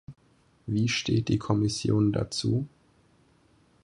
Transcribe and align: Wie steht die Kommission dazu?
Wie 0.65 0.87
steht 0.89 1.27
die 1.27 1.37
Kommission 1.37 2.11
dazu? 2.11 2.67